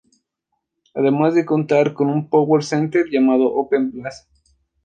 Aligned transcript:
Además 0.95 1.35
de 1.35 1.45
contar 1.45 1.93
con 1.93 2.09
un 2.09 2.27
Power 2.27 2.63
center 2.63 3.05
llamado 3.07 3.53
Open 3.53 3.91
Plaza. 3.91 4.27